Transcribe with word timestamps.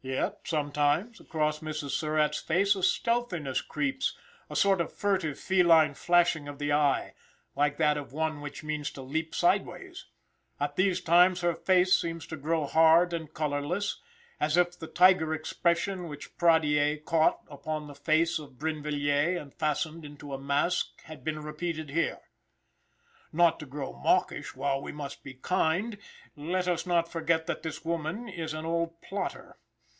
Yet, 0.00 0.38
sometimes, 0.44 1.18
across 1.18 1.58
Mrs. 1.58 1.90
Surratt's 1.90 2.38
face 2.38 2.76
a 2.76 2.84
stealthiness 2.84 3.60
creeps 3.60 4.16
a 4.48 4.54
sort 4.54 4.80
of 4.80 4.92
furtive, 4.92 5.40
feline 5.40 5.92
flashing 5.94 6.46
of 6.46 6.60
the 6.60 6.72
eye, 6.72 7.14
like 7.56 7.78
that 7.78 7.96
of 7.96 8.12
one 8.12 8.40
which 8.40 8.62
means 8.62 8.92
to 8.92 9.02
leap 9.02 9.34
sideways. 9.34 10.06
At 10.60 10.76
these 10.76 11.00
times 11.00 11.40
her 11.40 11.52
face 11.56 11.98
seems 11.98 12.28
to 12.28 12.36
grow 12.36 12.64
hard 12.66 13.12
and 13.12 13.34
colorless, 13.34 14.00
as 14.38 14.56
if 14.56 14.78
that 14.78 14.94
tiger 14.94 15.34
expression 15.34 16.06
which 16.06 16.36
Pradier 16.38 16.98
caught 17.04 17.40
upon 17.50 17.88
the 17.88 17.94
face 17.96 18.38
of 18.38 18.52
Brinvilliers 18.56 19.40
and 19.42 19.52
fastened 19.52 20.04
into 20.04 20.32
a 20.32 20.38
masque, 20.38 21.02
had 21.06 21.24
been 21.24 21.40
repeated 21.42 21.90
here. 21.90 22.20
Not 23.32 23.58
to 23.58 23.66
grow 23.66 23.92
mawkish 23.94 24.54
while 24.54 24.80
we 24.80 24.92
must 24.92 25.24
be 25.24 25.34
kind, 25.34 25.98
let 26.36 26.68
us 26.68 26.86
not 26.86 27.10
forget 27.10 27.48
that 27.48 27.64
this 27.64 27.84
woman 27.84 28.28
is 28.28 28.54
an 28.54 28.64
old 28.64 29.02
plotter. 29.02 29.58